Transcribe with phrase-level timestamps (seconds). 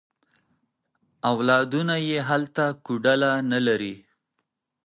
[1.31, 3.95] اولادونه یې هلته کوډله نه لري.